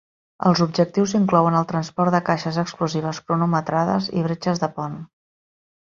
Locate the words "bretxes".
4.31-4.65